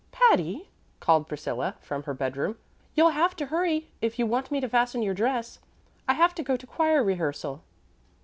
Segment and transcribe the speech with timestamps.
[0.11, 0.67] "Patty,"
[0.99, 2.57] called Priscilla, from her bedroom,
[2.95, 5.59] "you'll have to hurry if you want me to fasten your dress.
[6.07, 7.61] I have to go to choir rehearsal."